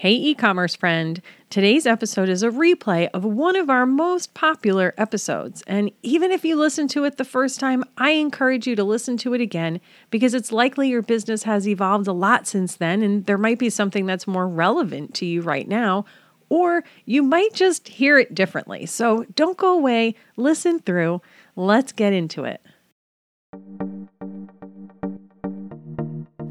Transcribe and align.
Hey, 0.00 0.14
e 0.14 0.34
commerce 0.34 0.74
friend. 0.74 1.20
Today's 1.50 1.86
episode 1.86 2.30
is 2.30 2.42
a 2.42 2.48
replay 2.48 3.10
of 3.12 3.22
one 3.22 3.54
of 3.54 3.68
our 3.68 3.84
most 3.84 4.32
popular 4.32 4.94
episodes. 4.96 5.62
And 5.66 5.90
even 6.02 6.32
if 6.32 6.42
you 6.42 6.56
listen 6.56 6.88
to 6.88 7.04
it 7.04 7.18
the 7.18 7.24
first 7.26 7.60
time, 7.60 7.84
I 7.98 8.12
encourage 8.12 8.66
you 8.66 8.74
to 8.76 8.82
listen 8.82 9.18
to 9.18 9.34
it 9.34 9.42
again 9.42 9.78
because 10.08 10.32
it's 10.32 10.52
likely 10.52 10.88
your 10.88 11.02
business 11.02 11.42
has 11.42 11.68
evolved 11.68 12.06
a 12.06 12.14
lot 12.14 12.46
since 12.46 12.76
then, 12.76 13.02
and 13.02 13.26
there 13.26 13.36
might 13.36 13.58
be 13.58 13.68
something 13.68 14.06
that's 14.06 14.26
more 14.26 14.48
relevant 14.48 15.12
to 15.16 15.26
you 15.26 15.42
right 15.42 15.68
now, 15.68 16.06
or 16.48 16.82
you 17.04 17.22
might 17.22 17.52
just 17.52 17.86
hear 17.86 18.18
it 18.18 18.34
differently. 18.34 18.86
So 18.86 19.26
don't 19.34 19.58
go 19.58 19.74
away, 19.76 20.14
listen 20.34 20.78
through. 20.78 21.20
Let's 21.56 21.92
get 21.92 22.14
into 22.14 22.44
it. 22.44 22.62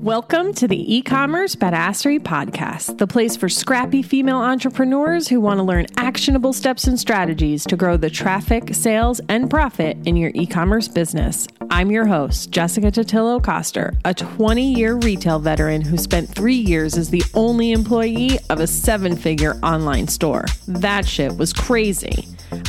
Welcome 0.03 0.53
to 0.53 0.65
the 0.65 0.95
e 0.95 1.01
commerce 1.01 1.55
badassery 1.55 2.21
podcast, 2.21 2.99
the 2.99 3.05
place 3.05 3.35
for 3.35 3.49
scrappy 3.49 4.01
female 4.01 4.37
entrepreneurs 4.37 5.27
who 5.27 5.41
want 5.41 5.57
to 5.57 5.63
learn 5.63 5.87
actionable 5.97 6.53
steps 6.53 6.87
and 6.87 6.97
strategies 6.97 7.65
to 7.65 7.75
grow 7.75 7.97
the 7.97 8.09
traffic, 8.09 8.73
sales, 8.73 9.19
and 9.27 9.49
profit 9.49 9.97
in 10.05 10.15
your 10.15 10.31
e 10.33 10.45
commerce 10.45 10.87
business. 10.87 11.49
I'm 11.69 11.91
your 11.91 12.05
host, 12.05 12.49
Jessica 12.49 12.91
Totillo 12.91 13.43
Coster, 13.43 13.93
a 14.05 14.13
20 14.13 14.73
year 14.73 14.95
retail 14.95 15.37
veteran 15.37 15.81
who 15.81 15.97
spent 15.97 16.33
three 16.33 16.55
years 16.55 16.95
as 16.97 17.09
the 17.09 17.23
only 17.33 17.73
employee 17.73 18.39
of 18.49 18.61
a 18.61 18.67
seven 18.67 19.17
figure 19.17 19.55
online 19.63 20.07
store. 20.07 20.45
That 20.69 21.05
shit 21.05 21.37
was 21.37 21.51
crazy. 21.51 22.25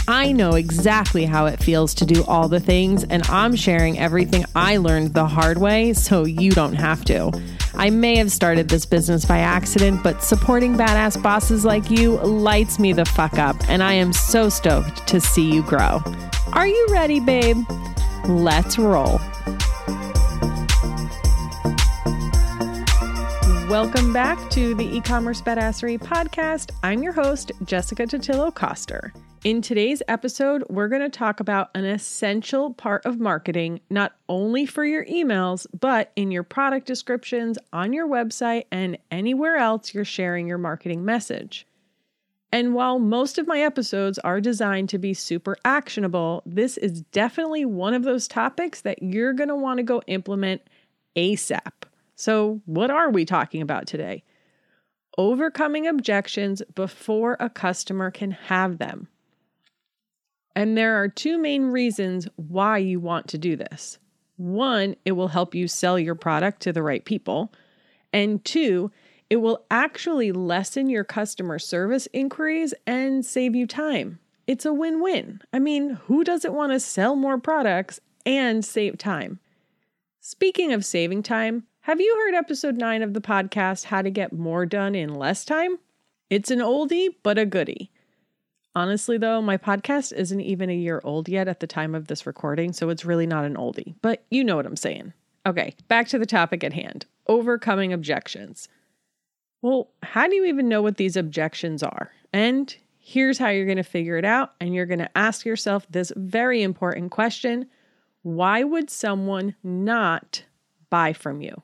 I 0.08 0.32
know 0.32 0.54
exactly 0.54 1.24
how 1.24 1.46
it 1.46 1.62
feels 1.62 1.94
to 1.94 2.06
do 2.06 2.24
all 2.24 2.48
the 2.48 2.60
things, 2.60 3.04
and 3.04 3.22
I'm 3.28 3.54
sharing 3.54 3.98
everything 3.98 4.44
I 4.54 4.76
learned 4.76 5.14
the 5.14 5.26
hard 5.26 5.58
way 5.58 5.92
so 5.92 6.24
you 6.24 6.50
don't 6.50 6.74
have 6.74 7.04
to. 7.06 7.19
I 7.74 7.90
may 7.90 8.16
have 8.16 8.32
started 8.32 8.68
this 8.68 8.86
business 8.86 9.24
by 9.24 9.38
accident, 9.38 10.02
but 10.02 10.22
supporting 10.22 10.76
badass 10.76 11.22
bosses 11.22 11.64
like 11.64 11.90
you 11.90 12.16
lights 12.18 12.78
me 12.78 12.92
the 12.92 13.04
fuck 13.04 13.38
up, 13.38 13.56
and 13.68 13.82
I 13.82 13.92
am 13.94 14.12
so 14.12 14.48
stoked 14.48 15.06
to 15.08 15.20
see 15.20 15.52
you 15.52 15.62
grow. 15.62 16.02
Are 16.52 16.66
you 16.66 16.86
ready, 16.90 17.20
babe? 17.20 17.58
Let's 18.26 18.78
roll. 18.78 19.20
Welcome 23.68 24.12
back 24.12 24.50
to 24.50 24.74
the 24.74 24.88
e-commerce 24.96 25.40
badassery 25.40 25.98
podcast. 25.98 26.72
I'm 26.82 27.02
your 27.02 27.12
host, 27.12 27.52
Jessica 27.64 28.04
Totillo 28.04 28.52
Coster. 28.52 29.12
In 29.42 29.62
today's 29.62 30.02
episode, 30.06 30.64
we're 30.68 30.88
going 30.88 31.00
to 31.00 31.08
talk 31.08 31.40
about 31.40 31.70
an 31.74 31.86
essential 31.86 32.74
part 32.74 33.06
of 33.06 33.18
marketing, 33.18 33.80
not 33.88 34.12
only 34.28 34.66
for 34.66 34.84
your 34.84 35.06
emails, 35.06 35.66
but 35.80 36.12
in 36.14 36.30
your 36.30 36.42
product 36.42 36.86
descriptions, 36.86 37.56
on 37.72 37.94
your 37.94 38.06
website, 38.06 38.64
and 38.70 38.98
anywhere 39.10 39.56
else 39.56 39.94
you're 39.94 40.04
sharing 40.04 40.46
your 40.46 40.58
marketing 40.58 41.06
message. 41.06 41.66
And 42.52 42.74
while 42.74 42.98
most 42.98 43.38
of 43.38 43.46
my 43.46 43.60
episodes 43.60 44.18
are 44.18 44.42
designed 44.42 44.90
to 44.90 44.98
be 44.98 45.14
super 45.14 45.56
actionable, 45.64 46.42
this 46.44 46.76
is 46.76 47.00
definitely 47.00 47.64
one 47.64 47.94
of 47.94 48.02
those 48.02 48.28
topics 48.28 48.82
that 48.82 49.02
you're 49.02 49.32
going 49.32 49.48
to 49.48 49.56
want 49.56 49.78
to 49.78 49.82
go 49.82 50.02
implement 50.06 50.60
ASAP. 51.16 51.84
So, 52.14 52.60
what 52.66 52.90
are 52.90 53.08
we 53.08 53.24
talking 53.24 53.62
about 53.62 53.86
today? 53.86 54.22
Overcoming 55.16 55.86
objections 55.86 56.60
before 56.74 57.38
a 57.40 57.48
customer 57.48 58.10
can 58.10 58.32
have 58.32 58.76
them. 58.76 59.08
And 60.54 60.76
there 60.76 61.00
are 61.00 61.08
two 61.08 61.38
main 61.38 61.66
reasons 61.66 62.28
why 62.36 62.78
you 62.78 63.00
want 63.00 63.28
to 63.28 63.38
do 63.38 63.56
this. 63.56 63.98
One, 64.36 64.96
it 65.04 65.12
will 65.12 65.28
help 65.28 65.54
you 65.54 65.68
sell 65.68 65.98
your 65.98 66.14
product 66.14 66.62
to 66.62 66.72
the 66.72 66.82
right 66.82 67.04
people. 67.04 67.52
And 68.12 68.44
two, 68.44 68.90
it 69.28 69.36
will 69.36 69.64
actually 69.70 70.32
lessen 70.32 70.88
your 70.88 71.04
customer 71.04 71.58
service 71.58 72.08
inquiries 72.12 72.74
and 72.86 73.24
save 73.24 73.54
you 73.54 73.66
time. 73.66 74.18
It's 74.46 74.66
a 74.66 74.72
win 74.72 75.00
win. 75.00 75.40
I 75.52 75.60
mean, 75.60 75.90
who 75.90 76.24
doesn't 76.24 76.54
want 76.54 76.72
to 76.72 76.80
sell 76.80 77.14
more 77.14 77.38
products 77.38 78.00
and 78.26 78.64
save 78.64 78.98
time? 78.98 79.38
Speaking 80.20 80.72
of 80.72 80.84
saving 80.84 81.22
time, 81.22 81.64
have 81.82 82.00
you 82.00 82.14
heard 82.16 82.34
episode 82.34 82.76
9 82.76 83.02
of 83.02 83.14
the 83.14 83.20
podcast, 83.20 83.84
How 83.84 84.02
to 84.02 84.10
Get 84.10 84.32
More 84.32 84.66
Done 84.66 84.94
in 84.94 85.14
Less 85.14 85.44
Time? 85.44 85.78
It's 86.28 86.50
an 86.50 86.58
oldie, 86.58 87.08
but 87.22 87.38
a 87.38 87.46
goodie. 87.46 87.90
Honestly, 88.74 89.18
though, 89.18 89.42
my 89.42 89.56
podcast 89.56 90.12
isn't 90.12 90.40
even 90.40 90.70
a 90.70 90.74
year 90.74 91.00
old 91.02 91.28
yet 91.28 91.48
at 91.48 91.60
the 91.60 91.66
time 91.66 91.94
of 91.94 92.06
this 92.06 92.24
recording, 92.26 92.72
so 92.72 92.88
it's 92.88 93.04
really 93.04 93.26
not 93.26 93.44
an 93.44 93.56
oldie, 93.56 93.94
but 94.00 94.24
you 94.30 94.44
know 94.44 94.56
what 94.56 94.66
I'm 94.66 94.76
saying. 94.76 95.12
Okay, 95.44 95.74
back 95.88 96.06
to 96.08 96.18
the 96.18 96.26
topic 96.26 96.62
at 96.62 96.72
hand 96.72 97.06
overcoming 97.26 97.92
objections. 97.92 98.68
Well, 99.62 99.90
how 100.02 100.26
do 100.26 100.34
you 100.34 100.44
even 100.46 100.68
know 100.68 100.82
what 100.82 100.96
these 100.96 101.16
objections 101.16 101.82
are? 101.82 102.10
And 102.32 102.74
here's 102.98 103.38
how 103.38 103.48
you're 103.48 103.66
going 103.66 103.76
to 103.76 103.82
figure 103.82 104.16
it 104.16 104.24
out. 104.24 104.54
And 104.60 104.74
you're 104.74 104.86
going 104.86 105.00
to 105.00 105.18
ask 105.18 105.44
yourself 105.44 105.86
this 105.90 106.12
very 106.16 106.62
important 106.62 107.10
question 107.10 107.66
Why 108.22 108.64
would 108.64 108.90
someone 108.90 109.54
not 109.62 110.44
buy 110.90 111.12
from 111.12 111.40
you? 111.40 111.62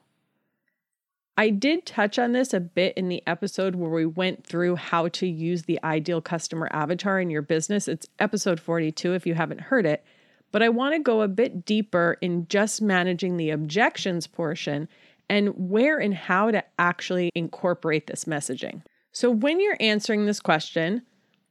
I 1.39 1.51
did 1.51 1.85
touch 1.85 2.17
on 2.17 2.31
this 2.31 2.51
a 2.51 2.59
bit 2.59 2.97
in 2.97 3.09
the 3.09 3.21
episode 3.27 3.75
where 3.75 3.91
we 3.91 4.07
went 4.07 4.43
through 4.43 4.75
how 4.75 5.07
to 5.09 5.27
use 5.27 5.63
the 5.63 5.79
ideal 5.83 6.19
customer 6.19 6.67
avatar 6.71 7.19
in 7.19 7.29
your 7.29 7.43
business. 7.43 7.87
It's 7.87 8.07
episode 8.17 8.59
42 8.59 9.13
if 9.13 9.27
you 9.27 9.35
haven't 9.35 9.61
heard 9.61 9.85
it. 9.85 10.03
But 10.51 10.63
I 10.63 10.69
want 10.69 10.95
to 10.95 10.99
go 10.99 11.21
a 11.21 11.27
bit 11.27 11.63
deeper 11.63 12.17
in 12.21 12.47
just 12.47 12.81
managing 12.81 13.37
the 13.37 13.51
objections 13.51 14.25
portion 14.25 14.89
and 15.29 15.49
where 15.69 15.99
and 15.99 16.15
how 16.15 16.49
to 16.49 16.63
actually 16.79 17.29
incorporate 17.35 18.07
this 18.07 18.25
messaging. 18.25 18.81
So, 19.11 19.29
when 19.29 19.59
you're 19.59 19.77
answering 19.79 20.25
this 20.25 20.39
question, 20.39 21.03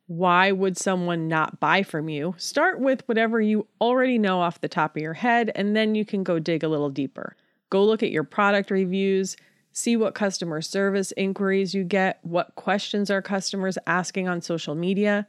why 0.09 0.51
would 0.51 0.77
someone 0.77 1.29
not 1.29 1.61
buy 1.61 1.83
from 1.83 2.09
you? 2.09 2.35
Start 2.39 2.81
with 2.81 3.07
whatever 3.07 3.41
you 3.41 3.67
already 3.81 4.19
know 4.19 4.41
off 4.41 4.61
the 4.61 4.69
top 4.69 4.97
of 4.97 5.03
your 5.03 5.15
head, 5.15 5.53
and 5.55 5.77
then 5.77 5.95
you 5.95 6.05
can 6.05 6.25
go 6.25 6.39
dig 6.39 6.65
a 6.65 6.69
little 6.69 6.91
deeper. 6.91 7.37
Go 7.71 7.85
look 7.85 8.03
at 8.03 8.13
your 8.13 8.25
product 8.25 8.71
reviews, 8.71 9.37
see 9.77 9.95
what 9.95 10.15
customer 10.15 10.63
service 10.63 11.13
inquiries 11.19 11.75
you 11.75 11.85
get, 11.85 12.19
what 12.23 12.55
questions 12.55 13.11
are 13.11 13.21
customers 13.21 13.77
asking 13.87 14.27
on 14.27 14.41
social 14.41 14.75
media. 14.75 15.27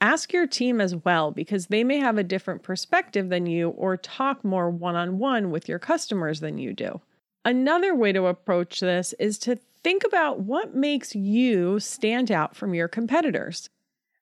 Ask 0.00 0.32
your 0.32 0.46
team 0.46 0.80
as 0.80 0.96
well 0.96 1.30
because 1.30 1.66
they 1.66 1.84
may 1.84 1.98
have 1.98 2.16
a 2.16 2.24
different 2.24 2.62
perspective 2.62 3.28
than 3.28 3.44
you 3.44 3.68
or 3.68 3.98
talk 3.98 4.42
more 4.44 4.70
one 4.70 4.96
on 4.96 5.18
one 5.18 5.50
with 5.50 5.68
your 5.68 5.78
customers 5.78 6.40
than 6.40 6.56
you 6.56 6.72
do. 6.72 7.02
Another 7.44 7.94
way 7.94 8.12
to 8.12 8.28
approach 8.28 8.80
this 8.80 9.12
is 9.18 9.38
to 9.40 9.58
think 9.84 10.04
about 10.04 10.40
what 10.40 10.74
makes 10.74 11.14
you 11.14 11.78
stand 11.78 12.32
out 12.32 12.56
from 12.56 12.72
your 12.72 12.88
competitors. 12.88 13.68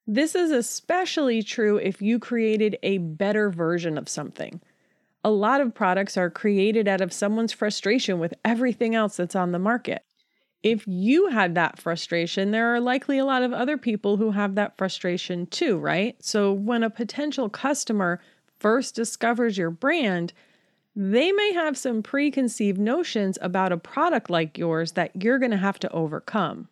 This 0.05 0.35
is 0.35 0.51
especially 0.51 1.45
true 1.45 1.77
if 1.77 2.03
you 2.03 2.19
created 2.19 2.77
a 2.83 2.99
better 2.99 3.51
version 3.51 3.97
of 3.97 4.09
something. 4.09 4.61
A 5.23 5.31
lot 5.31 5.61
of 5.61 5.75
products 5.75 6.17
are 6.17 6.31
created 6.31 6.89
out 6.89 7.03
of 7.03 7.13
someone's 7.13 7.53
frustration 7.53 8.19
with 8.19 8.33
everything 8.45 8.95
else 8.95 9.17
that's 9.17 9.37
on 9.37 9.53
the 9.53 9.59
market. 9.59 10.03
If 10.63 10.87
you 10.87 11.29
had 11.29 11.55
that 11.55 11.79
frustration, 11.79 12.51
there 12.51 12.75
are 12.75 12.81
likely 12.81 13.19
a 13.19 13.25
lot 13.25 13.43
of 13.43 13.53
other 13.53 13.77
people 13.77 14.17
who 14.17 14.31
have 14.31 14.55
that 14.55 14.79
frustration 14.79 15.47
too, 15.47 15.79
right? 15.79 16.17
So 16.23 16.53
when 16.53 16.83
a 16.83 16.91
potential 16.91 17.49
customer 17.49 18.21
first 18.59 18.95
discovers 18.95 19.59
your 19.59 19.71
brand, 19.71 20.33
they 20.97 21.33
may 21.33 21.53
have 21.53 21.79
some 21.79 22.03
preconceived 22.03 22.79
notions 22.79 23.39
about 23.41 23.73
a 23.73 23.79
product 23.79 24.29
like 24.29 24.59
yours 24.59 24.93
that 24.93 25.23
you're 25.23 25.39
going 25.39 25.51
to 25.51 25.57
have 25.57 25.79
to 25.81 25.93
overcome. 25.93 26.69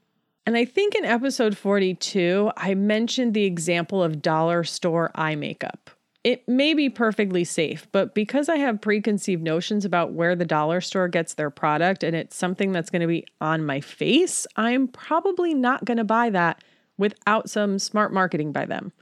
And 0.47 0.57
I 0.57 0.65
think 0.65 0.95
in 0.95 1.05
episode 1.05 1.57
42, 1.57 2.51
I 2.57 2.75
mentioned 2.75 3.35
the 3.35 3.45
example 3.45 4.03
of 4.03 4.23
dollar 4.23 4.65
store 4.65 5.11
eye 5.15 5.35
makeup 5.35 5.91
it 6.29 6.47
may 6.47 6.75
be 6.75 6.91
perfectly 6.91 7.43
safe, 7.43 7.89
but 7.91 8.15
because 8.15 8.51
I 8.51 8.57
have 8.57 8.83
preconceived 8.83 9.43
notions 9.43 9.87
about 9.87 10.13
where 10.13 10.37
the 10.37 10.45
dollar 10.45 10.83
store 10.83 11.09
gets 11.09 11.33
their 11.33 11.49
product 11.49 12.03
and 12.03 12.15
it's 12.15 12.37
something 12.37 12.71
that's 12.71 12.91
going 12.91 13.01
to 13.01 13.09
be 13.09 13.25
on 13.41 13.65
my 13.65 13.81
face, 13.81 14.47
I'm 14.55 14.89
probably 14.89 15.55
not 15.55 15.87
going 15.87 15.97
to 15.97 16.05
buy 16.05 16.29
that 16.29 16.63
without 16.99 17.49
some 17.49 17.79
smart 17.79 18.13
marketing 18.13 18.53
by 18.53 18.67
them. 18.67 18.93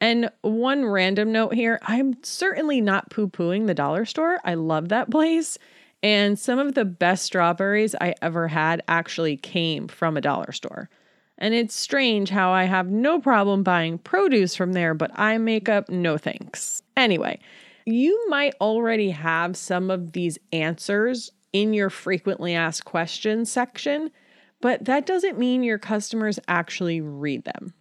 And 0.00 0.30
one 0.40 0.86
random 0.86 1.32
note 1.32 1.52
here 1.52 1.78
I'm 1.82 2.16
certainly 2.22 2.80
not 2.80 3.10
poo 3.10 3.28
pooing 3.28 3.66
the 3.66 3.74
dollar 3.74 4.06
store. 4.06 4.38
I 4.42 4.54
love 4.54 4.88
that 4.88 5.10
place. 5.10 5.58
And 6.02 6.38
some 6.38 6.58
of 6.58 6.74
the 6.74 6.86
best 6.86 7.26
strawberries 7.26 7.94
I 8.00 8.14
ever 8.22 8.48
had 8.48 8.80
actually 8.88 9.36
came 9.36 9.86
from 9.86 10.16
a 10.16 10.22
dollar 10.22 10.52
store. 10.52 10.88
And 11.38 11.52
it's 11.52 11.74
strange 11.74 12.30
how 12.30 12.52
I 12.52 12.64
have 12.64 12.88
no 12.88 13.20
problem 13.20 13.62
buying 13.62 13.98
produce 13.98 14.54
from 14.54 14.72
there, 14.72 14.94
but 14.94 15.10
eye 15.18 15.38
makeup, 15.38 15.88
no 15.88 16.16
thanks. 16.16 16.82
Anyway, 16.96 17.40
you 17.84 18.28
might 18.28 18.54
already 18.60 19.10
have 19.10 19.56
some 19.56 19.90
of 19.90 20.12
these 20.12 20.38
answers 20.52 21.30
in 21.52 21.74
your 21.74 21.90
frequently 21.90 22.54
asked 22.54 22.84
questions 22.84 23.50
section, 23.50 24.10
but 24.60 24.84
that 24.84 25.06
doesn't 25.06 25.38
mean 25.38 25.62
your 25.62 25.78
customers 25.78 26.38
actually 26.48 27.00
read 27.00 27.44
them. 27.44 27.74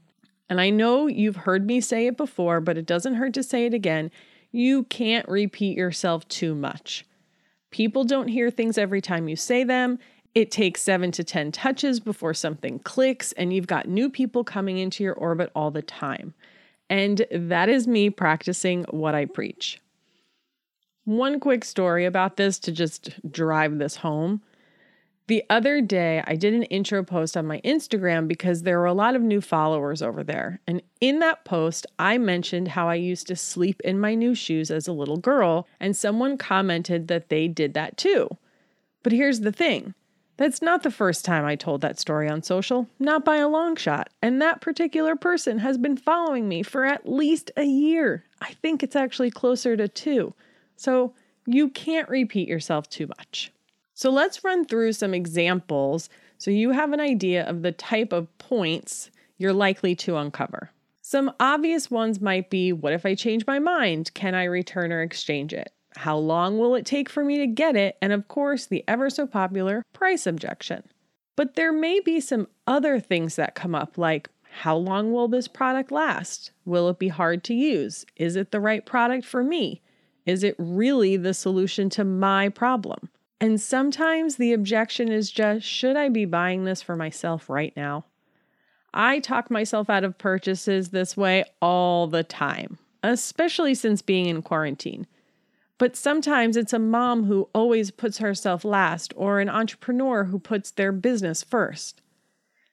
And 0.49 0.59
I 0.59 0.69
know 0.69 1.07
you've 1.07 1.37
heard 1.37 1.65
me 1.65 1.79
say 1.79 2.07
it 2.07 2.17
before, 2.17 2.59
but 2.59 2.77
it 2.77 2.85
doesn't 2.85 3.15
hurt 3.15 3.33
to 3.35 3.43
say 3.43 3.65
it 3.65 3.73
again. 3.73 4.11
You 4.51 4.83
can't 4.83 5.27
repeat 5.27 5.77
yourself 5.77 6.27
too 6.27 6.53
much. 6.53 7.05
People 7.71 8.03
don't 8.03 8.27
hear 8.27 8.51
things 8.51 8.77
every 8.77 9.01
time 9.01 9.27
you 9.27 9.35
say 9.35 9.63
them, 9.63 9.97
It 10.35 10.49
takes 10.49 10.81
seven 10.81 11.11
to 11.11 11.23
10 11.23 11.51
touches 11.51 11.99
before 11.99 12.33
something 12.33 12.79
clicks, 12.79 13.33
and 13.33 13.53
you've 13.53 13.67
got 13.67 13.87
new 13.87 14.09
people 14.09 14.43
coming 14.43 14.79
into 14.79 15.03
your 15.03 15.13
orbit 15.13 15.51
all 15.55 15.69
the 15.69 15.83
time. 15.83 16.33
And 16.89 17.25
that 17.31 17.69
is 17.69 17.87
me 17.87 18.09
practicing 18.09 18.83
what 18.89 19.13
I 19.13 19.25
preach. 19.25 19.79
One 21.05 21.39
quick 21.39 21.63
story 21.65 22.05
about 22.05 22.37
this 22.37 22.57
to 22.59 22.71
just 22.71 23.09
drive 23.29 23.77
this 23.77 23.97
home. 23.97 24.41
The 25.27 25.43
other 25.49 25.81
day, 25.81 26.23
I 26.25 26.35
did 26.35 26.53
an 26.53 26.63
intro 26.63 27.03
post 27.03 27.37
on 27.37 27.45
my 27.45 27.61
Instagram 27.61 28.27
because 28.27 28.63
there 28.63 28.79
were 28.79 28.85
a 28.85 28.93
lot 28.93 29.15
of 29.15 29.21
new 29.21 29.39
followers 29.39 30.01
over 30.01 30.23
there. 30.23 30.59
And 30.67 30.81
in 30.99 31.19
that 31.19 31.45
post, 31.45 31.85
I 31.99 32.17
mentioned 32.17 32.69
how 32.69 32.89
I 32.89 32.95
used 32.95 33.27
to 33.27 33.35
sleep 33.35 33.81
in 33.83 33.99
my 33.99 34.15
new 34.15 34.35
shoes 34.35 34.71
as 34.71 34.87
a 34.87 34.93
little 34.93 35.17
girl, 35.17 35.67
and 35.79 35.95
someone 35.95 36.37
commented 36.37 37.07
that 37.07 37.29
they 37.29 37.47
did 37.47 37.73
that 37.75 37.97
too. 37.97 38.29
But 39.01 39.13
here's 39.13 39.41
the 39.41 39.51
thing 39.51 39.93
that's 40.37 40.61
not 40.61 40.83
the 40.83 40.91
first 40.91 41.23
time 41.25 41.45
I 41.45 41.55
told 41.55 41.81
that 41.81 41.99
story 41.99 42.27
on 42.27 42.41
social, 42.41 42.87
not 42.99 43.23
by 43.23 43.37
a 43.37 43.47
long 43.47 43.75
shot. 43.75 44.09
And 44.21 44.41
that 44.41 44.61
particular 44.61 45.15
person 45.15 45.59
has 45.59 45.77
been 45.77 45.97
following 45.97 46.47
me 46.47 46.63
for 46.63 46.85
at 46.85 47.07
least 47.07 47.51
a 47.55 47.63
year. 47.63 48.23
I 48.41 48.53
think 48.53 48.81
it's 48.81 48.95
actually 48.95 49.31
closer 49.31 49.77
to 49.77 49.87
two. 49.87 50.33
So 50.75 51.13
you 51.45 51.69
can't 51.69 52.09
repeat 52.09 52.47
yourself 52.47 52.89
too 52.89 53.07
much. 53.07 53.51
So 53.93 54.09
let's 54.09 54.43
run 54.43 54.65
through 54.65 54.93
some 54.93 55.13
examples 55.13 56.09
so 56.39 56.51
you 56.51 56.71
have 56.71 56.91
an 56.91 56.99
idea 56.99 57.47
of 57.47 57.61
the 57.61 57.71
type 57.71 58.11
of 58.11 58.37
points 58.37 59.11
you're 59.37 59.53
likely 59.53 59.95
to 59.95 60.17
uncover. 60.17 60.71
Some 61.01 61.31
obvious 61.39 61.91
ones 61.91 62.19
might 62.19 62.49
be 62.49 62.73
what 62.73 62.93
if 62.93 63.05
I 63.05 63.15
change 63.15 63.45
my 63.45 63.59
mind? 63.59 64.13
Can 64.13 64.35
I 64.35 64.45
return 64.45 64.91
or 64.91 65.01
exchange 65.01 65.53
it? 65.53 65.71
How 65.95 66.17
long 66.17 66.57
will 66.57 66.75
it 66.75 66.85
take 66.85 67.09
for 67.09 67.23
me 67.23 67.37
to 67.37 67.47
get 67.47 67.75
it? 67.75 67.97
And 68.01 68.13
of 68.13 68.27
course, 68.27 68.65
the 68.65 68.83
ever 68.87 69.09
so 69.09 69.27
popular 69.27 69.83
price 69.93 70.25
objection. 70.25 70.83
But 71.35 71.55
there 71.55 71.73
may 71.73 71.99
be 71.99 72.19
some 72.19 72.47
other 72.67 72.99
things 72.99 73.35
that 73.35 73.55
come 73.55 73.73
up, 73.73 73.97
like 73.97 74.29
how 74.51 74.75
long 74.75 75.11
will 75.11 75.27
this 75.27 75.47
product 75.47 75.91
last? 75.91 76.51
Will 76.63 76.89
it 76.89 76.99
be 76.99 77.07
hard 77.07 77.43
to 77.45 77.53
use? 77.53 78.05
Is 78.15 78.35
it 78.35 78.51
the 78.51 78.59
right 78.59 78.85
product 78.85 79.25
for 79.25 79.43
me? 79.43 79.81
Is 80.25 80.43
it 80.43 80.55
really 80.57 81.17
the 81.17 81.33
solution 81.33 81.89
to 81.91 82.03
my 82.03 82.49
problem? 82.49 83.09
And 83.41 83.59
sometimes 83.59 84.35
the 84.35 84.53
objection 84.53 85.11
is 85.11 85.31
just 85.31 85.65
should 85.65 85.97
I 85.97 86.09
be 86.09 86.25
buying 86.25 86.63
this 86.63 86.81
for 86.81 86.95
myself 86.95 87.49
right 87.49 87.73
now? 87.75 88.05
I 88.93 89.19
talk 89.19 89.49
myself 89.49 89.89
out 89.89 90.03
of 90.03 90.17
purchases 90.17 90.89
this 90.89 91.17
way 91.17 91.43
all 91.61 92.07
the 92.07 92.23
time, 92.23 92.77
especially 93.01 93.73
since 93.73 94.01
being 94.01 94.27
in 94.27 94.43
quarantine. 94.43 95.07
But 95.83 95.97
sometimes 95.97 96.55
it's 96.55 96.71
a 96.71 96.79
mom 96.79 97.25
who 97.25 97.49
always 97.53 97.91
puts 97.91 98.19
herself 98.19 98.63
last 98.63 99.11
or 99.17 99.41
an 99.41 99.49
entrepreneur 99.49 100.23
who 100.23 100.39
puts 100.39 100.71
their 100.71 100.93
business 100.93 101.43
first. 101.43 102.01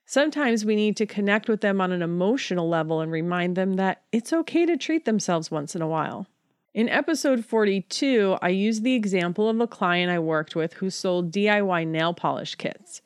Sometimes 0.07 0.65
we 0.65 0.77
need 0.77 0.97
to 0.99 1.07
connect 1.07 1.49
with 1.49 1.61
them 1.61 1.81
on 1.81 1.91
an 1.91 2.03
emotional 2.03 2.69
level 2.69 3.01
and 3.01 3.11
remind 3.11 3.57
them 3.57 3.73
that 3.75 4.03
it's 4.13 4.33
okay 4.33 4.65
to 4.65 4.77
treat 4.77 5.07
themselves 5.07 5.51
once 5.51 5.75
in 5.75 5.83
a 5.83 5.89
while. 5.89 6.29
In 6.73 6.89
episode 6.89 7.45
42, 7.45 8.39
I 8.41 8.51
used 8.51 8.85
the 8.85 8.95
example 8.95 9.49
of 9.49 9.59
a 9.59 9.67
client 9.67 10.13
I 10.13 10.21
worked 10.21 10.55
with 10.55 10.75
who 10.75 10.89
sold 10.89 11.33
DIY 11.33 11.89
nail 11.89 12.15
polish 12.15 12.55
kits. 12.55 13.03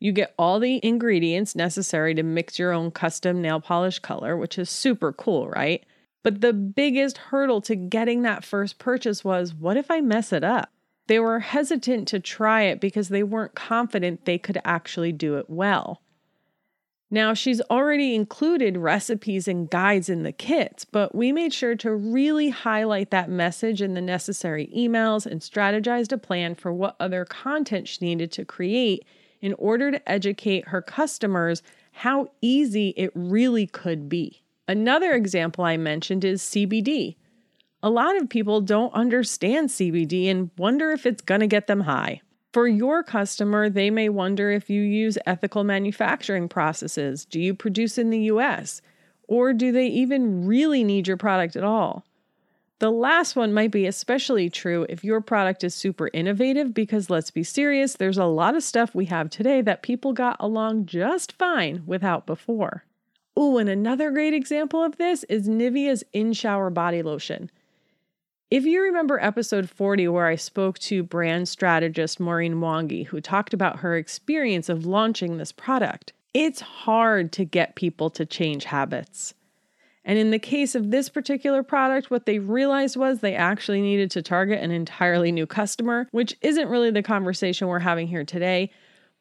You 0.00 0.10
get 0.10 0.34
all 0.36 0.58
the 0.58 0.80
ingredients 0.84 1.54
necessary 1.54 2.16
to 2.16 2.24
mix 2.24 2.58
your 2.58 2.72
own 2.72 2.90
custom 2.90 3.42
nail 3.42 3.60
polish 3.60 4.00
color, 4.00 4.36
which 4.36 4.58
is 4.58 4.68
super 4.70 5.12
cool, 5.12 5.48
right? 5.48 5.86
But 6.26 6.40
the 6.40 6.52
biggest 6.52 7.18
hurdle 7.18 7.60
to 7.60 7.76
getting 7.76 8.22
that 8.22 8.44
first 8.44 8.80
purchase 8.80 9.22
was 9.22 9.54
what 9.54 9.76
if 9.76 9.92
I 9.92 10.00
mess 10.00 10.32
it 10.32 10.42
up? 10.42 10.72
They 11.06 11.20
were 11.20 11.38
hesitant 11.38 12.08
to 12.08 12.18
try 12.18 12.62
it 12.62 12.80
because 12.80 13.10
they 13.10 13.22
weren't 13.22 13.54
confident 13.54 14.24
they 14.24 14.36
could 14.36 14.60
actually 14.64 15.12
do 15.12 15.36
it 15.36 15.48
well. 15.48 16.02
Now, 17.12 17.32
she's 17.32 17.60
already 17.70 18.16
included 18.16 18.76
recipes 18.76 19.46
and 19.46 19.70
guides 19.70 20.08
in 20.08 20.24
the 20.24 20.32
kits, 20.32 20.84
but 20.84 21.14
we 21.14 21.30
made 21.30 21.54
sure 21.54 21.76
to 21.76 21.94
really 21.94 22.48
highlight 22.48 23.12
that 23.12 23.30
message 23.30 23.80
in 23.80 23.94
the 23.94 24.00
necessary 24.00 24.68
emails 24.76 25.26
and 25.26 25.40
strategized 25.40 26.10
a 26.10 26.18
plan 26.18 26.56
for 26.56 26.72
what 26.72 26.96
other 26.98 27.24
content 27.24 27.86
she 27.86 28.04
needed 28.04 28.32
to 28.32 28.44
create 28.44 29.04
in 29.40 29.54
order 29.58 29.92
to 29.92 30.08
educate 30.10 30.66
her 30.66 30.82
customers 30.82 31.62
how 31.92 32.32
easy 32.40 32.88
it 32.96 33.12
really 33.14 33.68
could 33.68 34.08
be. 34.08 34.42
Another 34.68 35.12
example 35.12 35.64
I 35.64 35.76
mentioned 35.76 36.24
is 36.24 36.42
CBD. 36.42 37.16
A 37.82 37.90
lot 37.90 38.16
of 38.16 38.28
people 38.28 38.60
don't 38.60 38.92
understand 38.94 39.68
CBD 39.68 40.28
and 40.28 40.50
wonder 40.58 40.90
if 40.90 41.06
it's 41.06 41.22
going 41.22 41.40
to 41.40 41.46
get 41.46 41.68
them 41.68 41.82
high. 41.82 42.20
For 42.52 42.66
your 42.66 43.04
customer, 43.04 43.68
they 43.70 43.90
may 43.90 44.08
wonder 44.08 44.50
if 44.50 44.68
you 44.68 44.82
use 44.82 45.18
ethical 45.24 45.62
manufacturing 45.62 46.48
processes. 46.48 47.24
Do 47.24 47.38
you 47.38 47.54
produce 47.54 47.96
in 47.96 48.10
the 48.10 48.22
US? 48.22 48.82
Or 49.28 49.52
do 49.52 49.70
they 49.70 49.86
even 49.86 50.46
really 50.46 50.82
need 50.82 51.06
your 51.06 51.16
product 51.16 51.54
at 51.54 51.62
all? 51.62 52.04
The 52.78 52.90
last 52.90 53.36
one 53.36 53.52
might 53.52 53.70
be 53.70 53.86
especially 53.86 54.50
true 54.50 54.84
if 54.88 55.04
your 55.04 55.20
product 55.20 55.62
is 55.64 55.74
super 55.74 56.10
innovative, 56.12 56.74
because 56.74 57.08
let's 57.08 57.30
be 57.30 57.42
serious, 57.42 57.94
there's 57.94 58.18
a 58.18 58.24
lot 58.24 58.56
of 58.56 58.62
stuff 58.62 58.94
we 58.94 59.06
have 59.06 59.30
today 59.30 59.60
that 59.62 59.82
people 59.82 60.12
got 60.12 60.36
along 60.40 60.86
just 60.86 61.32
fine 61.32 61.82
without 61.86 62.26
before. 62.26 62.84
Ooh, 63.38 63.58
and 63.58 63.68
another 63.68 64.10
great 64.10 64.32
example 64.32 64.82
of 64.82 64.96
this 64.96 65.24
is 65.24 65.48
Nivea's 65.48 66.02
in 66.12 66.32
shower 66.32 66.70
body 66.70 67.02
lotion. 67.02 67.50
If 68.50 68.64
you 68.64 68.80
remember 68.80 69.18
episode 69.20 69.68
40, 69.68 70.08
where 70.08 70.26
I 70.26 70.36
spoke 70.36 70.78
to 70.80 71.02
brand 71.02 71.48
strategist 71.48 72.20
Maureen 72.20 72.54
Wongi, 72.54 73.06
who 73.06 73.20
talked 73.20 73.52
about 73.52 73.80
her 73.80 73.96
experience 73.96 74.68
of 74.68 74.86
launching 74.86 75.36
this 75.36 75.52
product, 75.52 76.12
it's 76.32 76.60
hard 76.60 77.32
to 77.32 77.44
get 77.44 77.74
people 77.74 78.08
to 78.10 78.24
change 78.24 78.64
habits. 78.64 79.34
And 80.04 80.18
in 80.18 80.30
the 80.30 80.38
case 80.38 80.76
of 80.76 80.92
this 80.92 81.08
particular 81.08 81.64
product, 81.64 82.10
what 82.10 82.26
they 82.26 82.38
realized 82.38 82.96
was 82.96 83.18
they 83.18 83.34
actually 83.34 83.80
needed 83.80 84.12
to 84.12 84.22
target 84.22 84.62
an 84.62 84.70
entirely 84.70 85.32
new 85.32 85.46
customer, 85.46 86.06
which 86.12 86.36
isn't 86.42 86.68
really 86.68 86.92
the 86.92 87.02
conversation 87.02 87.66
we're 87.66 87.80
having 87.80 88.06
here 88.06 88.24
today. 88.24 88.70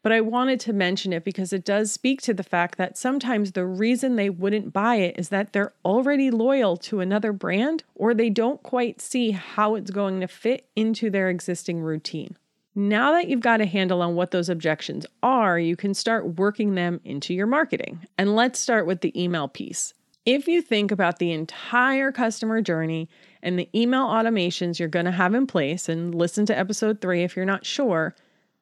But 0.05 0.11
I 0.11 0.21
wanted 0.21 0.59
to 0.59 0.71
mention 0.71 1.13
it 1.13 1.23
because 1.23 1.51
it 1.51 1.65
does 1.65 1.91
speak 1.91 2.21
to 2.21 2.33
the 2.35 2.43
fact 2.43 2.77
that 2.77 2.95
sometimes 2.95 3.53
the 3.53 3.65
reason 3.65 4.17
they 4.17 4.29
wouldn't 4.29 4.71
buy 4.71 4.97
it 4.97 5.17
is 5.17 5.29
that 5.29 5.51
they're 5.51 5.73
already 5.83 6.29
loyal 6.29 6.77
to 6.77 6.99
another 6.99 7.33
brand 7.33 7.83
or 7.95 8.13
they 8.13 8.29
don't 8.29 8.61
quite 8.61 9.01
see 9.01 9.31
how 9.31 9.73
it's 9.73 9.89
going 9.89 10.21
to 10.21 10.27
fit 10.27 10.69
into 10.75 11.09
their 11.09 11.27
existing 11.31 11.79
routine. 11.79 12.37
Now 12.75 13.13
that 13.13 13.29
you've 13.29 13.39
got 13.39 13.61
a 13.61 13.65
handle 13.65 14.03
on 14.03 14.13
what 14.13 14.29
those 14.29 14.47
objections 14.47 15.07
are, 15.23 15.57
you 15.57 15.75
can 15.75 15.95
start 15.95 16.35
working 16.37 16.75
them 16.75 17.01
into 17.03 17.33
your 17.33 17.47
marketing. 17.47 18.05
And 18.15 18.35
let's 18.35 18.59
start 18.59 18.85
with 18.85 19.01
the 19.01 19.19
email 19.19 19.47
piece. 19.47 19.95
If 20.23 20.47
you 20.47 20.61
think 20.61 20.91
about 20.91 21.17
the 21.17 21.31
entire 21.31 22.11
customer 22.11 22.61
journey 22.61 23.09
and 23.41 23.57
the 23.57 23.69
email 23.73 24.05
automations 24.05 24.77
you're 24.77 24.87
going 24.87 25.05
to 25.05 25.11
have 25.11 25.33
in 25.33 25.47
place, 25.47 25.89
and 25.89 26.13
listen 26.13 26.45
to 26.45 26.57
episode 26.57 27.01
three 27.01 27.23
if 27.23 27.35
you're 27.35 27.43
not 27.43 27.65
sure, 27.65 28.15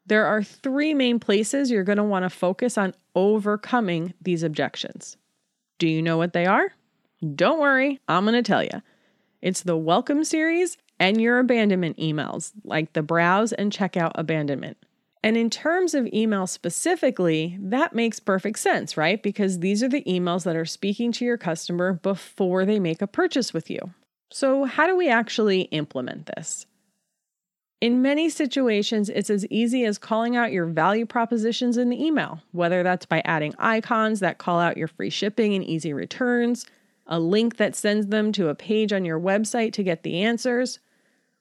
there 0.05 0.25
are 0.25 0.43
three 0.43 0.93
main 0.93 1.19
places 1.19 1.72
you're 1.72 1.83
going 1.83 1.98
to 1.98 2.03
want 2.03 2.24
to 2.24 2.29
focus 2.29 2.77
on 2.77 2.93
overcoming 3.15 4.13
these 4.22 4.43
objections. 4.43 5.17
Do 5.79 5.88
you 5.88 6.01
know 6.01 6.17
what 6.17 6.33
they 6.33 6.45
are? 6.45 6.74
Don't 7.36 7.60
worry, 7.60 8.00
I'm 8.07 8.25
going 8.25 8.36
to 8.36 8.43
tell 8.43 8.63
you. 8.63 8.81
It's 9.41 9.62
the 9.62 9.77
welcome 9.77 10.24
series 10.24 10.77
and 11.00 11.22
your 11.22 11.39
abandonment 11.39 11.98
emails, 11.98 12.51
like 12.63 12.93
the 12.93 13.01
browse 13.01 13.53
and 13.53 13.72
checkout 13.72 14.12
abandonment. 14.15 14.77
And 15.24 15.38
in 15.38 15.50
terms 15.50 15.93
of 15.93 16.07
email 16.13 16.48
specifically, 16.48 17.57
that 17.62 17.95
makes 17.95 18.19
perfect 18.19 18.60
sense, 18.60 18.98
right? 18.98 19.24
Because 19.24 19.60
these 19.60 19.81
are 19.81 19.89
the 19.89 20.03
emails 20.03 20.43
that 20.43 20.57
are 20.57 20.65
speaking 20.65 21.13
to 21.13 21.25
your 21.25 21.38
customer 21.38 21.93
before 21.93 22.65
they 22.65 22.79
make 22.79 23.01
a 23.01 23.07
purchase 23.07 23.53
with 23.53 23.69
you. 23.69 23.79
So, 24.31 24.65
how 24.65 24.86
do 24.86 24.98
we 24.98 25.10
actually 25.10 25.62
implement 25.63 26.25
this? 26.36 26.65
In 27.84 28.02
many 28.02 28.30
situations, 28.30 29.10
it's 29.10 29.30
as 29.30 29.46
easy 29.48 29.84
as 29.84 29.98
calling 29.98 30.38
out 30.38 30.54
your 30.54 30.68
value 30.68 31.06
propositions 31.06 31.75
in 31.75 31.90
the 31.90 32.02
email, 32.02 32.40
whether 32.54 32.82
that's 32.82 33.06
by 33.06 33.22
adding 33.25 33.54
icons 33.60 34.22
that 34.22 34.38
call 34.38 34.58
out 34.58 34.78
your 34.78 34.88
free 34.88 35.10
shipping 35.10 35.54
and 35.54 35.66
easy 35.66 35.92
returns, 35.92 36.66
a 37.08 37.20
link 37.20 37.58
that 37.58 37.75
sends 37.75 38.08
them 38.08 38.32
to 38.32 38.48
a 38.48 38.56
page 38.56 38.94
on 38.94 39.04
your 39.04 39.20
website 39.20 39.74
to 39.74 39.84
get 39.84 40.04
the 40.04 40.22
answers, 40.22 40.80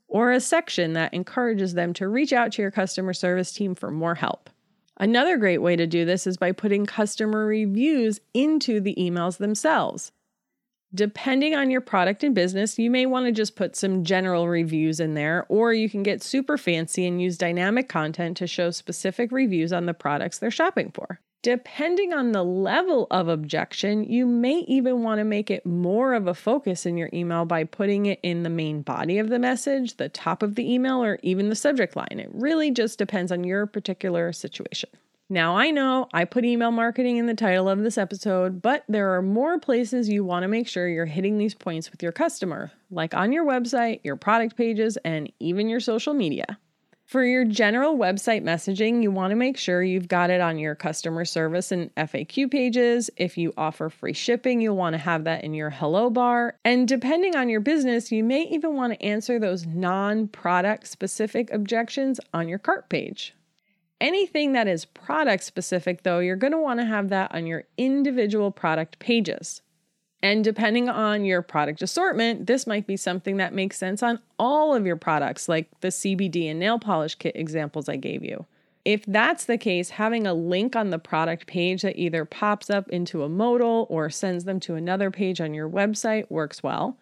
or 0.09 0.33
a 0.33 0.41
section 0.41 0.95
that 0.95 1.15
encourages 1.15 1.75
them 1.75 1.93
to 1.93 2.09
reach 2.09 2.33
out 2.33 2.51
to 2.51 2.63
your 2.63 2.73
customer 2.73 3.13
service 3.13 3.53
team 3.53 3.77
for 3.77 3.93
more 3.93 4.17
help. 4.17 4.51
Another 4.97 5.37
great 5.37 5.59
way 5.59 5.77
to 5.77 5.87
do 5.87 6.05
this 6.05 6.27
is 6.27 6.37
by 6.37 6.51
putting 6.51 6.87
customer 6.87 7.47
reviews 7.47 8.19
into 8.35 8.81
the 8.81 8.97
emails 8.97 9.37
themselves. 9.39 10.11
Depending 10.95 11.55
on 11.55 11.71
your 11.71 11.81
product 11.81 12.23
and 12.23 12.35
business, 12.35 12.79
you 12.79 12.91
may 12.91 13.07
want 13.07 13.25
to 13.25 13.33
just 13.33 13.57
put 13.57 13.75
some 13.75 14.05
general 14.05 14.47
reviews 14.47 15.01
in 15.01 15.15
there, 15.15 15.47
or 15.49 15.73
you 15.73 15.89
can 15.89 16.03
get 16.03 16.23
super 16.23 16.59
fancy 16.59 17.07
and 17.07 17.23
use 17.23 17.39
dynamic 17.39 17.89
content 17.89 18.37
to 18.37 18.47
show 18.47 18.71
specific 18.71 19.33
reviews 19.33 19.73
on 19.73 19.87
the 19.87 19.95
products 19.95 20.39
they're 20.39 20.51
shopping 20.51 20.91
for. 20.91 21.19
Depending 21.41 22.13
on 22.13 22.33
the 22.33 22.45
level 22.45 23.07
of 23.11 23.27
objection, 23.27 24.05
you 24.05 24.27
may 24.27 24.59
even 24.69 25.03
want 25.03 25.19
to 25.19 25.25
make 25.25 25.51
it 25.51 25.65
more 25.65 26.13
of 26.13 26.29
a 26.29 26.35
focus 26.35 26.85
in 26.85 26.99
your 26.99 27.09
email 27.13 27.47
by 27.47 27.65
putting 27.65 28.07
it 28.07 28.21
in 28.23 28.43
the 28.43 28.51
main 28.51 28.83
body 28.83 29.19
of 29.19 29.31
the 29.31 29.39
message, 29.39 29.97
the 29.97 30.11
top 30.11 30.43
of 30.43 30.57
the 30.57 30.73
email, 30.73 31.03
or 31.03 31.19
even 31.23 31.49
the 31.49 31.57
subject 31.57 31.97
line. 31.97 32.21
It 32.21 32.31
really 32.33 32.71
just 32.71 32.99
depends 32.99 33.33
on 33.33 33.45
your 33.45 33.65
particular 33.67 34.33
situation. 34.33 34.91
Now, 35.33 35.57
I 35.57 35.71
know 35.71 36.11
I 36.13 36.27
put 36.27 36.45
email 36.45 36.71
marketing 36.73 37.17
in 37.17 37.25
the 37.25 37.33
title 37.33 37.67
of 37.67 37.79
this 37.79 37.97
episode, 37.97 38.61
but 38.61 38.85
there 38.87 39.17
are 39.17 39.23
more 39.23 39.59
places 39.59 40.11
you 40.11 40.27
want 40.27 40.43
to 40.43 40.49
make 40.49 40.69
sure 40.69 40.87
you're 40.87 41.07
hitting 41.07 41.39
these 41.39 41.55
points 41.55 41.91
with 41.91 42.03
your 42.03 42.13
customer, 42.13 42.71
like 42.91 43.15
on 43.15 43.33
your 43.33 43.47
website, 43.47 44.01
your 44.05 44.17
product 44.17 44.57
pages, 44.57 44.99
and 45.07 45.33
even 45.41 45.71
your 45.71 45.81
social 45.81 46.13
media. 46.13 46.59
For 47.07 47.25
your 47.25 47.47
general 47.47 47.97
website 47.97 48.43
messaging, 48.43 49.03
you 49.03 49.11
want 49.11 49.31
to 49.31 49.35
make 49.35 49.57
sure 49.57 49.83
you've 49.83 50.07
got 50.07 50.29
it 50.29 50.43
on 50.43 50.59
your 50.59 50.75
customer 50.75 51.25
service 51.25 51.73
and 51.73 51.95
FAQ 51.95 52.51
pages. 52.51 53.09
If 53.17 53.39
you 53.39 53.55
offer 53.57 53.89
free 53.89 54.13
shipping, 54.13 54.61
you'll 54.61 54.77
want 54.77 54.93
to 54.93 54.99
have 54.99 55.25
that 55.25 55.45
in 55.45 55.55
your 55.55 55.71
hello 55.71 56.11
bar. 56.11 56.59
And 56.63 56.87
depending 56.87 57.37
on 57.37 57.49
your 57.49 57.61
business, 57.61 58.13
you 58.13 58.23
may 58.23 58.43
even 58.51 58.77
want 58.77 58.93
to 58.93 59.03
answer 59.03 59.39
those 59.39 59.65
non 59.65 60.29
product 60.29 60.89
specific 60.89 61.51
objections 61.53 62.21
on 62.35 62.51
your 62.51 62.59
cart 62.59 62.91
page. 62.91 63.35
Anything 64.03 64.51
that 64.55 64.67
is 64.67 64.85
product 64.85 65.45
specific, 65.45 66.03
though, 66.03 66.19
you're 66.19 66.35
going 66.35 66.53
to 66.53 66.59
want 66.59 66.81
to 66.81 66.85
have 66.85 67.09
that 67.11 67.33
on 67.33 67.47
your 67.47 67.63
individual 67.79 68.51
product 68.51 68.99
pages. 68.99 69.63
And 70.21 70.43
depending 70.43 70.89
on 70.89 71.25
your 71.25 71.41
product 71.41 71.83
assortment, 71.83 72.49
this 72.49 72.67
might 72.67 72.89
be 72.89 72.97
something 72.97 73.37
that 73.37 73.55
makes 73.55 73.79
sense 73.79 74.03
on 74.03 74.19
all 74.41 74.75
of 74.75 74.85
your 74.85 74.97
products, 74.97 75.49
like 75.49 75.69
the 75.83 75.89
CBD 75.89 76.51
and 76.51 76.59
nail 76.59 76.81
polish 76.81 77.15
kit 77.15 77.37
examples 77.37 77.89
I 77.89 77.95
gave 77.95 78.25
you. 78.25 78.45
If 78.85 79.05
that's 79.07 79.45
the 79.45 79.57
case, 79.57 79.91
having 79.91 80.27
a 80.27 80.35
link 80.35 80.75
on 80.75 80.91
the 80.91 80.99
product 80.99 81.47
page 81.47 81.83
that 81.83 81.97
either 81.97 82.25
pops 82.25 82.71
up 82.71 82.89
into 82.89 83.23
a 83.23 83.29
modal 83.29 83.87
or 83.89 84.11
sends 84.11 84.43
them 84.43 84.59
to 84.61 84.75
another 84.75 85.13
page 85.13 85.41
on 85.41 85.55
your 85.55 85.71
website 85.71 86.29
works 86.29 86.61
well. 86.61 86.99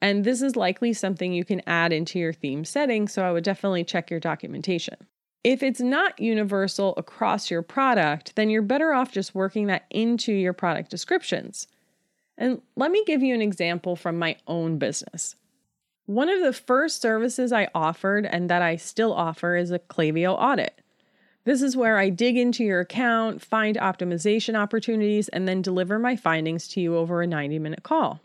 And 0.00 0.24
this 0.24 0.40
is 0.40 0.56
likely 0.56 0.94
something 0.94 1.34
you 1.34 1.44
can 1.44 1.60
add 1.66 1.92
into 1.92 2.18
your 2.18 2.32
theme 2.32 2.64
setting, 2.64 3.06
so 3.06 3.22
I 3.22 3.32
would 3.32 3.44
definitely 3.44 3.84
check 3.84 4.10
your 4.10 4.18
documentation. 4.18 4.96
If 5.44 5.62
it's 5.62 5.80
not 5.80 6.20
universal 6.20 6.94
across 6.96 7.50
your 7.50 7.62
product, 7.62 8.36
then 8.36 8.48
you're 8.48 8.62
better 8.62 8.92
off 8.92 9.10
just 9.10 9.34
working 9.34 9.66
that 9.66 9.86
into 9.90 10.32
your 10.32 10.52
product 10.52 10.90
descriptions. 10.90 11.66
And 12.38 12.62
let 12.76 12.90
me 12.90 13.02
give 13.06 13.22
you 13.22 13.34
an 13.34 13.42
example 13.42 13.96
from 13.96 14.18
my 14.18 14.36
own 14.46 14.78
business. 14.78 15.34
One 16.06 16.28
of 16.28 16.42
the 16.42 16.52
first 16.52 17.00
services 17.00 17.52
I 17.52 17.68
offered 17.74 18.26
and 18.26 18.50
that 18.50 18.62
I 18.62 18.76
still 18.76 19.12
offer 19.12 19.56
is 19.56 19.70
a 19.70 19.78
Klaviyo 19.78 20.36
audit. 20.38 20.80
This 21.44 21.60
is 21.60 21.76
where 21.76 21.98
I 21.98 22.08
dig 22.08 22.36
into 22.36 22.62
your 22.62 22.80
account, 22.80 23.42
find 23.42 23.76
optimization 23.76 24.56
opportunities, 24.56 25.28
and 25.28 25.48
then 25.48 25.60
deliver 25.60 25.98
my 25.98 26.14
findings 26.14 26.68
to 26.68 26.80
you 26.80 26.96
over 26.96 27.20
a 27.20 27.26
90 27.26 27.58
minute 27.58 27.82
call. 27.82 28.20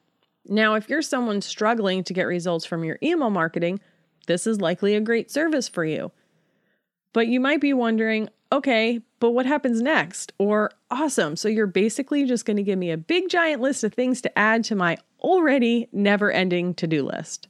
Now, 0.46 0.76
if 0.76 0.88
you're 0.88 1.02
someone 1.02 1.42
struggling 1.42 2.04
to 2.04 2.14
get 2.14 2.24
results 2.24 2.66
from 2.66 2.84
your 2.84 3.00
email 3.02 3.32
marketing, 3.32 3.80
this 4.28 4.46
is 4.46 4.62
likely 4.62 4.96
a 4.96 5.02
great 5.02 5.32
service 5.32 5.68
for 5.68 5.84
you. 5.84 6.12
But 7.18 7.30
you 7.30 7.40
might 7.40 7.62
be 7.62 7.74
wondering 7.74 8.30
okay, 8.52 9.02
but 9.20 9.32
what 9.32 9.48
happens 9.48 9.82
next? 9.82 10.34
Or 10.38 10.70
awesome. 10.92 11.36
So 11.36 11.50
you're 11.50 11.66
basically 11.66 12.26
just 12.26 12.46
going 12.46 12.58
to 12.58 12.64
give 12.64 12.78
me 12.78 12.92
a 12.92 12.98
big 12.98 13.28
giant 13.28 13.60
list 13.60 13.84
of 13.84 13.92
things 13.92 14.22
to 14.22 14.38
add 14.38 14.64
to 14.66 14.76
my 14.76 14.98
already 15.20 15.90
never 15.92 16.30
ending 16.30 16.76
to 16.76 16.86
do 16.86 17.02
list. 17.02 17.48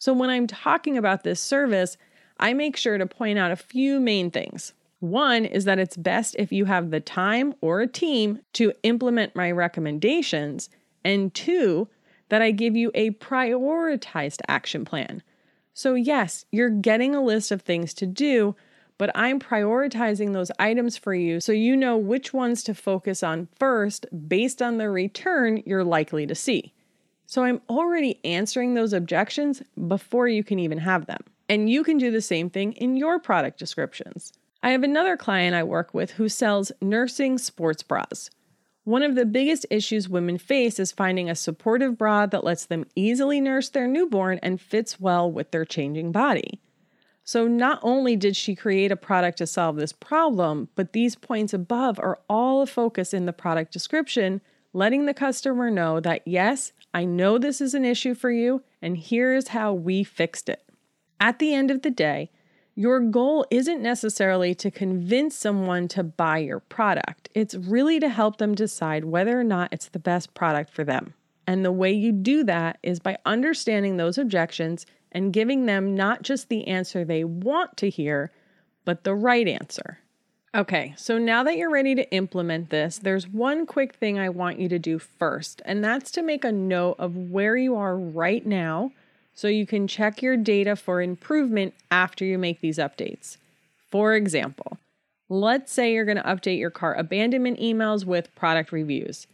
So 0.00 0.12
when 0.12 0.30
I'm 0.30 0.48
talking 0.48 0.98
about 0.98 1.22
this 1.22 1.40
service, 1.40 1.96
I 2.40 2.54
make 2.54 2.76
sure 2.76 2.98
to 2.98 3.06
point 3.06 3.38
out 3.38 3.52
a 3.52 3.56
few 3.56 4.00
main 4.00 4.32
things. 4.32 4.72
One 4.98 5.44
is 5.44 5.64
that 5.66 5.78
it's 5.78 5.96
best 5.96 6.34
if 6.36 6.50
you 6.50 6.64
have 6.64 6.90
the 6.90 6.98
time 6.98 7.54
or 7.60 7.82
a 7.82 7.86
team 7.86 8.40
to 8.54 8.72
implement 8.82 9.36
my 9.36 9.52
recommendations. 9.52 10.70
And 11.04 11.32
two, 11.32 11.86
that 12.30 12.42
I 12.42 12.50
give 12.50 12.74
you 12.74 12.90
a 12.96 13.12
prioritized 13.12 14.40
action 14.48 14.84
plan. 14.84 15.22
So, 15.76 15.92
yes, 15.92 16.46
you're 16.50 16.70
getting 16.70 17.14
a 17.14 17.22
list 17.22 17.52
of 17.52 17.60
things 17.60 17.92
to 17.94 18.06
do, 18.06 18.56
but 18.96 19.10
I'm 19.14 19.38
prioritizing 19.38 20.32
those 20.32 20.50
items 20.58 20.96
for 20.96 21.12
you 21.12 21.38
so 21.38 21.52
you 21.52 21.76
know 21.76 21.98
which 21.98 22.32
ones 22.32 22.62
to 22.62 22.74
focus 22.74 23.22
on 23.22 23.48
first 23.58 24.06
based 24.26 24.62
on 24.62 24.78
the 24.78 24.88
return 24.88 25.62
you're 25.66 25.84
likely 25.84 26.26
to 26.28 26.34
see. 26.34 26.72
So 27.26 27.44
I'm 27.44 27.60
already 27.68 28.18
answering 28.24 28.72
those 28.72 28.94
objections 28.94 29.62
before 29.86 30.28
you 30.28 30.42
can 30.42 30.58
even 30.58 30.78
have 30.78 31.04
them. 31.04 31.20
And 31.46 31.68
you 31.68 31.84
can 31.84 31.98
do 31.98 32.10
the 32.10 32.22
same 32.22 32.48
thing 32.48 32.72
in 32.72 32.96
your 32.96 33.18
product 33.18 33.58
descriptions. 33.58 34.32
I 34.62 34.70
have 34.70 34.82
another 34.82 35.18
client 35.18 35.54
I 35.54 35.62
work 35.62 35.92
with 35.92 36.12
who 36.12 36.30
sells 36.30 36.72
nursing 36.80 37.36
sports 37.36 37.82
bras. 37.82 38.30
One 38.86 39.02
of 39.02 39.16
the 39.16 39.26
biggest 39.26 39.66
issues 39.68 40.08
women 40.08 40.38
face 40.38 40.78
is 40.78 40.92
finding 40.92 41.28
a 41.28 41.34
supportive 41.34 41.98
bra 41.98 42.26
that 42.26 42.44
lets 42.44 42.66
them 42.66 42.84
easily 42.94 43.40
nurse 43.40 43.68
their 43.68 43.88
newborn 43.88 44.38
and 44.44 44.60
fits 44.60 45.00
well 45.00 45.28
with 45.28 45.50
their 45.50 45.64
changing 45.64 46.12
body. 46.12 46.60
So, 47.24 47.48
not 47.48 47.80
only 47.82 48.14
did 48.14 48.36
she 48.36 48.54
create 48.54 48.92
a 48.92 48.96
product 48.96 49.38
to 49.38 49.46
solve 49.48 49.74
this 49.74 49.92
problem, 49.92 50.68
but 50.76 50.92
these 50.92 51.16
points 51.16 51.52
above 51.52 51.98
are 51.98 52.20
all 52.30 52.62
a 52.62 52.66
focus 52.68 53.12
in 53.12 53.26
the 53.26 53.32
product 53.32 53.72
description, 53.72 54.40
letting 54.72 55.06
the 55.06 55.14
customer 55.14 55.68
know 55.68 55.98
that 55.98 56.22
yes, 56.24 56.70
I 56.94 57.04
know 57.04 57.38
this 57.38 57.60
is 57.60 57.74
an 57.74 57.84
issue 57.84 58.14
for 58.14 58.30
you, 58.30 58.62
and 58.80 58.96
here's 58.96 59.48
how 59.48 59.72
we 59.72 60.04
fixed 60.04 60.48
it. 60.48 60.62
At 61.18 61.40
the 61.40 61.52
end 61.52 61.72
of 61.72 61.82
the 61.82 61.90
day, 61.90 62.30
your 62.78 63.00
goal 63.00 63.46
isn't 63.50 63.80
necessarily 63.80 64.54
to 64.54 64.70
convince 64.70 65.34
someone 65.34 65.88
to 65.88 66.04
buy 66.04 66.38
your 66.38 66.60
product. 66.60 67.30
It's 67.34 67.54
really 67.54 67.98
to 68.00 68.10
help 68.10 68.36
them 68.36 68.54
decide 68.54 69.06
whether 69.06 69.40
or 69.40 69.44
not 69.44 69.72
it's 69.72 69.88
the 69.88 69.98
best 69.98 70.34
product 70.34 70.70
for 70.70 70.84
them. 70.84 71.14
And 71.46 71.64
the 71.64 71.72
way 71.72 71.92
you 71.92 72.12
do 72.12 72.44
that 72.44 72.78
is 72.82 73.00
by 73.00 73.16
understanding 73.24 73.96
those 73.96 74.18
objections 74.18 74.84
and 75.10 75.32
giving 75.32 75.64
them 75.64 75.94
not 75.94 76.20
just 76.20 76.50
the 76.50 76.68
answer 76.68 77.02
they 77.02 77.24
want 77.24 77.78
to 77.78 77.88
hear, 77.88 78.30
but 78.84 79.04
the 79.04 79.14
right 79.14 79.48
answer. 79.48 79.98
Okay, 80.54 80.92
so 80.98 81.16
now 81.16 81.42
that 81.44 81.56
you're 81.56 81.70
ready 81.70 81.94
to 81.94 82.10
implement 82.12 82.68
this, 82.68 82.98
there's 82.98 83.28
one 83.28 83.64
quick 83.64 83.94
thing 83.94 84.18
I 84.18 84.28
want 84.28 84.58
you 84.58 84.68
to 84.68 84.78
do 84.78 84.98
first, 84.98 85.62
and 85.64 85.82
that's 85.82 86.10
to 86.12 86.22
make 86.22 86.44
a 86.44 86.52
note 86.52 86.96
of 86.98 87.16
where 87.16 87.56
you 87.56 87.74
are 87.76 87.96
right 87.96 88.44
now 88.44 88.92
so 89.36 89.48
you 89.48 89.66
can 89.66 89.86
check 89.86 90.22
your 90.22 90.36
data 90.36 90.74
for 90.74 91.00
improvement 91.00 91.74
after 91.90 92.24
you 92.24 92.38
make 92.38 92.60
these 92.60 92.78
updates. 92.78 93.36
For 93.90 94.14
example, 94.14 94.78
let's 95.28 95.70
say 95.70 95.92
you're 95.92 96.06
going 96.06 96.16
to 96.16 96.22
update 96.24 96.58
your 96.58 96.70
cart 96.70 96.98
abandonment 96.98 97.60
emails 97.60 98.04
with 98.04 98.34
product 98.34 98.72
reviews. 98.72 99.26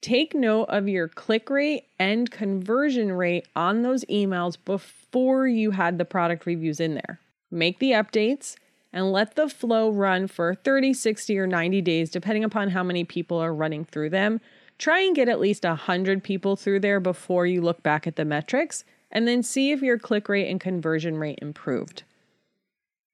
Take 0.00 0.34
note 0.34 0.64
of 0.64 0.88
your 0.88 1.08
click 1.08 1.48
rate 1.50 1.84
and 1.98 2.30
conversion 2.30 3.12
rate 3.12 3.46
on 3.54 3.82
those 3.82 4.04
emails 4.06 4.56
before 4.64 5.46
you 5.46 5.70
had 5.70 5.98
the 5.98 6.04
product 6.04 6.46
reviews 6.46 6.80
in 6.80 6.94
there. 6.94 7.20
Make 7.50 7.78
the 7.78 7.92
updates 7.92 8.56
and 8.92 9.12
let 9.12 9.34
the 9.34 9.48
flow 9.48 9.90
run 9.90 10.26
for 10.26 10.54
30, 10.54 10.94
60, 10.94 11.38
or 11.38 11.46
90 11.46 11.82
days, 11.82 12.10
depending 12.10 12.44
upon 12.44 12.70
how 12.70 12.82
many 12.82 13.04
people 13.04 13.38
are 13.38 13.54
running 13.54 13.84
through 13.84 14.10
them. 14.10 14.40
Try 14.78 15.00
and 15.00 15.16
get 15.16 15.28
at 15.28 15.40
least 15.40 15.64
100 15.64 16.22
people 16.22 16.56
through 16.56 16.80
there 16.80 17.00
before 17.00 17.46
you 17.46 17.60
look 17.60 17.82
back 17.82 18.06
at 18.06 18.16
the 18.16 18.24
metrics, 18.24 18.84
and 19.14 19.26
then 19.26 19.42
see 19.42 19.70
if 19.70 19.80
your 19.80 19.98
click 19.98 20.28
rate 20.28 20.50
and 20.50 20.60
conversion 20.60 21.16
rate 21.16 21.38
improved. 21.40 22.02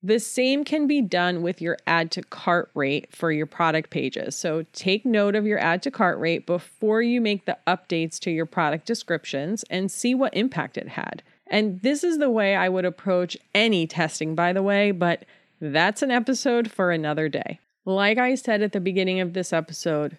The 0.03 0.19
same 0.19 0.65
can 0.65 0.87
be 0.87 1.03
done 1.03 1.43
with 1.43 1.61
your 1.61 1.77
add 1.87 2.11
to 2.13 2.23
cart 2.23 2.71
rate 2.75 3.15
for 3.15 3.31
your 3.31 3.45
product 3.45 3.91
pages. 3.91 4.35
So 4.35 4.65
take 4.73 5.05
note 5.05 5.35
of 5.35 5.45
your 5.47 5.59
add 5.59 5.83
to 5.83 5.91
cart 5.91 6.19
rate 6.19 6.47
before 6.47 7.03
you 7.03 7.21
make 7.21 7.45
the 7.45 7.59
updates 7.67 8.19
to 8.21 8.31
your 8.31 8.47
product 8.47 8.87
descriptions 8.87 9.63
and 9.69 9.93
see 9.93 10.15
what 10.15 10.35
impact 10.35 10.79
it 10.79 10.89
had. 10.89 11.23
And 11.47 11.83
this 11.83 12.03
is 12.03 12.17
the 12.17 12.31
way 12.31 12.57
I 12.57 12.71
would 12.71 12.87
approach 12.87 13.37
any 13.55 13.87
testing, 13.87 14.35
by 14.35 14.55
the 14.55 14.63
way, 14.63 14.91
but 14.91 15.25
that's 15.61 16.01
an 16.01 16.11
episode 16.11 16.71
for 16.71 16.91
another 16.91 17.29
day. 17.29 17.59
Like 17.85 18.17
I 18.17 18.37
said 18.37 18.63
at 18.63 18.73
the 18.73 18.81
beginning 18.81 19.21
of 19.21 19.35
this 19.35 19.53
episode, 19.53 20.17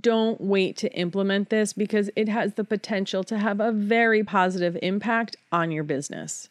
don't 0.00 0.40
wait 0.40 0.76
to 0.78 0.92
implement 0.92 1.50
this 1.50 1.72
because 1.72 2.10
it 2.16 2.28
has 2.28 2.54
the 2.54 2.64
potential 2.64 3.24
to 3.24 3.38
have 3.38 3.60
a 3.60 3.72
very 3.72 4.24
positive 4.24 4.76
impact 4.82 5.36
on 5.52 5.70
your 5.70 5.84
business. 5.84 6.48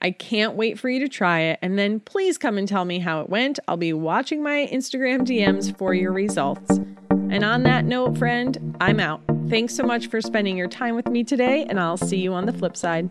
I 0.00 0.12
can't 0.12 0.54
wait 0.54 0.78
for 0.78 0.88
you 0.88 1.00
to 1.00 1.08
try 1.08 1.40
it. 1.40 1.58
And 1.60 1.78
then 1.78 2.00
please 2.00 2.38
come 2.38 2.56
and 2.56 2.68
tell 2.68 2.84
me 2.84 3.00
how 3.00 3.20
it 3.20 3.28
went. 3.28 3.58
I'll 3.66 3.76
be 3.76 3.92
watching 3.92 4.42
my 4.42 4.68
Instagram 4.72 5.20
DMs 5.20 5.76
for 5.76 5.92
your 5.92 6.12
results. 6.12 6.78
And 7.10 7.44
on 7.44 7.64
that 7.64 7.84
note, 7.84 8.16
friend, 8.16 8.76
I'm 8.80 9.00
out. 9.00 9.20
Thanks 9.48 9.74
so 9.74 9.82
much 9.82 10.06
for 10.06 10.20
spending 10.20 10.56
your 10.56 10.68
time 10.68 10.94
with 10.94 11.08
me 11.08 11.24
today, 11.24 11.64
and 11.68 11.80
I'll 11.80 11.96
see 11.96 12.18
you 12.18 12.32
on 12.32 12.46
the 12.46 12.52
flip 12.52 12.76
side. 12.76 13.10